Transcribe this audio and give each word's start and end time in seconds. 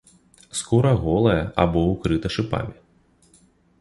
Скура 0.61 0.93
голая 1.03 1.37
або 1.65 1.79
ўкрыта 1.93 2.27
шыпамі. 2.37 2.75